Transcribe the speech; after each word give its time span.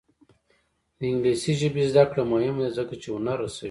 د 0.97 0.99
انګلیسي 1.11 1.53
ژبې 1.59 1.83
زده 1.91 2.03
کړه 2.09 2.23
مهمه 2.33 2.61
ده 2.65 2.75
ځکه 2.77 2.93
چې 3.01 3.07
هنر 3.15 3.37
رسوي. 3.43 3.59